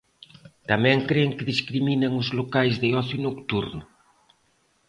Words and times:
Tamén 0.69 0.97
cren 1.09 1.29
que 1.37 1.49
discriminan 1.51 2.13
os 2.21 2.29
locais 2.39 2.75
de 2.81 2.89
ocio 3.01 3.19
nocturno. 3.27 3.83